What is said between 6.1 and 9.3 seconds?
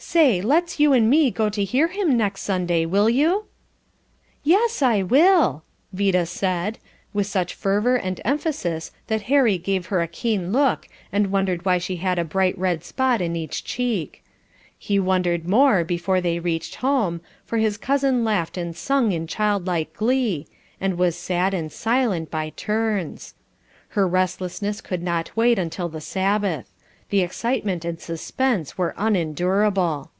said, with such fervour and emphasis that